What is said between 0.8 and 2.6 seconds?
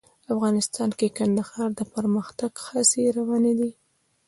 کې د کندهار د پرمختګ